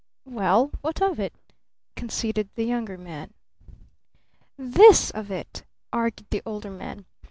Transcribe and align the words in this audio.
"Well, 0.25 0.71
what 0.81 0.99
of 0.99 1.19
it?" 1.19 1.31
conceded 1.95 2.49
the 2.55 2.65
Younger 2.65 2.97
Man. 2.97 3.35
"This 4.57 5.11
of 5.11 5.29
it," 5.29 5.63
argued 5.93 6.31
the 6.31 6.41
Older 6.43 6.71
Man. 6.71 7.05